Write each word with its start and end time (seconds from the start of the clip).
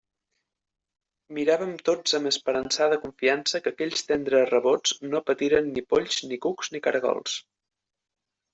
Miràvem 1.37 1.75
tots 1.89 2.15
amb 2.19 2.29
esperançada 2.29 2.97
confiança 3.03 3.61
que 3.67 3.73
aquells 3.75 4.03
tendres 4.13 4.49
rebrots 4.55 4.97
no 5.13 5.23
patiren 5.31 5.71
ni 5.77 5.87
polls 5.93 6.21
ni 6.33 6.43
cucs 6.49 6.75
ni 6.77 6.85
caragols. 6.89 7.39